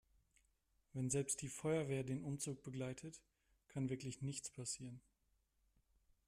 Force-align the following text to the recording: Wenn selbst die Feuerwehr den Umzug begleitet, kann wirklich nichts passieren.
Wenn 0.93 1.11
selbst 1.11 1.43
die 1.43 1.47
Feuerwehr 1.47 2.03
den 2.03 2.23
Umzug 2.23 2.63
begleitet, 2.63 3.21
kann 3.67 3.91
wirklich 3.91 4.23
nichts 4.23 4.49
passieren. 4.49 4.99